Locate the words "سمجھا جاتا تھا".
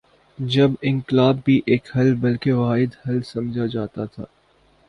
3.23-4.23